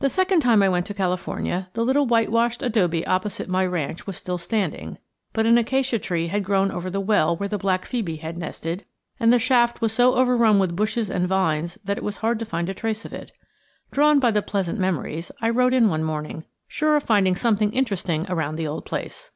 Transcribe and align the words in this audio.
THE 0.00 0.08
second 0.08 0.40
time 0.40 0.64
I 0.64 0.68
went 0.68 0.84
to 0.86 0.94
California 0.94 1.70
the 1.74 1.84
little 1.84 2.06
whitewashed 2.08 2.60
adobe 2.60 3.06
opposite 3.06 3.48
my 3.48 3.64
ranch 3.64 4.04
was 4.04 4.16
still 4.16 4.36
standing, 4.36 4.98
but 5.32 5.46
an 5.46 5.56
acacia 5.56 6.00
tree 6.00 6.26
had 6.26 6.42
grown 6.42 6.72
over 6.72 6.90
the 6.90 6.98
well 6.98 7.36
where 7.36 7.48
the 7.48 7.56
black 7.56 7.84
phœbe 7.86 8.18
had 8.18 8.36
nested, 8.36 8.84
and 9.20 9.32
the 9.32 9.38
shaft 9.38 9.80
was 9.80 9.92
so 9.92 10.16
overrun 10.16 10.58
with 10.58 10.74
bushes 10.74 11.08
and 11.08 11.28
vines 11.28 11.78
that 11.84 11.96
it 11.98 12.02
was 12.02 12.16
hard 12.16 12.40
to 12.40 12.44
find 12.44 12.68
a 12.68 12.74
trace 12.74 13.04
of 13.04 13.12
it. 13.12 13.30
Drawn 13.92 14.18
by 14.18 14.32
pleasant 14.32 14.80
memories, 14.80 15.30
I 15.40 15.50
rode 15.50 15.72
in 15.72 15.88
one 15.88 16.02
morning, 16.02 16.42
sure 16.66 16.96
of 16.96 17.04
finding 17.04 17.36
something 17.36 17.72
interesting 17.72 18.28
about 18.28 18.56
the 18.56 18.66
old 18.66 18.84
place. 18.84 19.30